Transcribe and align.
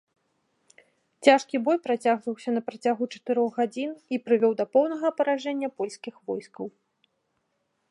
Цяжкі 1.27 1.55
бой 1.67 1.77
працягваўся 1.87 2.49
на 2.55 2.61
працягу 2.69 3.03
чатырох 3.17 3.49
гадзін 3.61 3.91
і 4.17 4.21
прывёў 4.29 4.53
да 4.63 4.69
поўнага 4.73 5.07
паражэння 5.21 5.67
польскіх 5.83 6.15
войскаў. 6.33 6.65